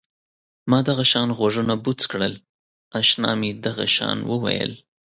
[0.69, 2.33] ما دغه شان غوږونه بوڅ کړل
[2.99, 4.71] اشنا مې دغه شان وویل.